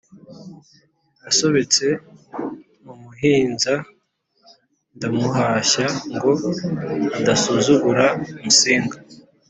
Nasobetse 1.23 1.85
n'umuhinza 2.83 3.73
ndamuhashya 4.95 5.85
ngo 6.13 6.31
adasuzugura 7.17 8.05
Musinga 8.43 8.97